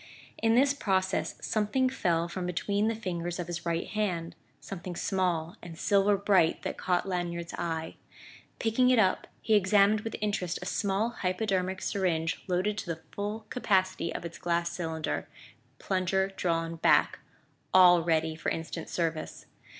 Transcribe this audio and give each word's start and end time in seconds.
In 0.41 0.55
this 0.55 0.73
process 0.73 1.35
something 1.41 1.87
fell 1.87 2.27
from 2.27 2.47
between 2.47 2.87
the 2.87 2.95
fingers 2.95 3.37
of 3.37 3.45
his 3.45 3.67
right 3.67 3.85
hand 3.85 4.35
something 4.59 4.95
small 4.95 5.57
and 5.61 5.77
silver 5.77 6.17
bright 6.17 6.63
that 6.63 6.75
caught 6.75 7.07
Lanyard's 7.07 7.53
eye. 7.53 7.97
Picking 8.57 8.89
it 8.89 8.97
up, 8.97 9.27
he 9.43 9.53
examined 9.53 10.01
with 10.01 10.15
interest 10.19 10.57
a 10.63 10.65
small 10.65 11.09
hypodermic 11.21 11.83
syringe 11.83 12.43
loaded 12.47 12.79
to 12.79 12.87
the 12.87 13.01
full 13.11 13.41
capacity 13.51 14.11
of 14.11 14.25
its 14.25 14.39
glass 14.39 14.71
cylinder, 14.71 15.27
plunger 15.77 16.31
drawn 16.35 16.77
back 16.77 17.19
all 17.71 18.01
ready 18.01 18.35
for 18.35 18.49
instant 18.49 18.89
service. 18.89 19.45